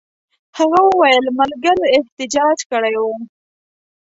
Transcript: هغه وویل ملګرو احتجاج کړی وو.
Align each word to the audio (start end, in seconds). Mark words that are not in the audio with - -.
هغه 0.57 0.79
وویل 0.89 1.25
ملګرو 1.39 1.83
احتجاج 1.97 2.57
کړی 2.71 2.95
وو. 3.01 3.15